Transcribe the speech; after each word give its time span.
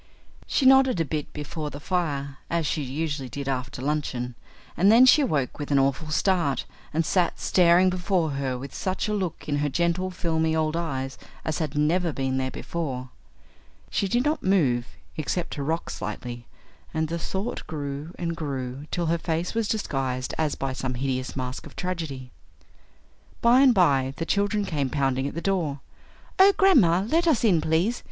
She 0.47 0.65
nodded 0.65 0.99
a 0.99 1.05
bit 1.05 1.31
before 1.31 1.69
the 1.69 1.79
fire, 1.79 2.39
as 2.49 2.65
she 2.65 2.81
usually 2.81 3.29
did 3.29 3.47
after 3.47 3.83
luncheon, 3.83 4.33
and 4.75 4.91
then 4.91 5.05
she 5.05 5.21
awoke 5.21 5.59
with 5.59 5.69
an 5.69 5.77
awful 5.77 6.09
start 6.09 6.65
and 6.91 7.05
sat 7.05 7.39
staring 7.39 7.91
before 7.91 8.31
her 8.31 8.57
with 8.57 8.73
such 8.73 9.07
a 9.07 9.13
look 9.13 9.47
in 9.47 9.57
her 9.57 9.69
gentle, 9.69 10.09
filmy 10.09 10.55
old 10.55 10.75
eyes 10.75 11.19
as 11.45 11.59
had 11.59 11.77
never 11.77 12.11
been 12.11 12.37
there 12.37 12.49
before. 12.49 13.11
She 13.91 14.07
did 14.07 14.25
not 14.25 14.41
move, 14.41 14.87
except 15.17 15.51
to 15.53 15.61
rock 15.61 15.91
slightly, 15.91 16.47
and 16.95 17.07
the 17.07 17.19
Thought 17.19 17.67
grew 17.67 18.15
and 18.17 18.35
grew 18.35 18.87
till 18.89 19.05
her 19.05 19.19
face 19.19 19.53
was 19.53 19.67
disguised 19.67 20.33
as 20.35 20.55
by 20.55 20.73
some 20.73 20.95
hideous 20.95 21.35
mask 21.35 21.67
of 21.67 21.75
tragedy. 21.75 22.31
By 23.39 23.59
and 23.59 23.71
by 23.75 24.15
the 24.17 24.25
children 24.25 24.65
came 24.65 24.89
pounding 24.89 25.27
at 25.27 25.35
the 25.35 25.41
door. 25.41 25.79
"Oh, 26.39 26.53
grandma, 26.57 27.01
let 27.07 27.27
us 27.27 27.43
in, 27.43 27.61
please. 27.61 27.99